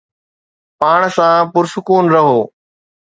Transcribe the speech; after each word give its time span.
پاڻ 0.79 0.99
سان 1.15 1.33
پرسڪون 1.53 2.03
رهو 2.13 2.39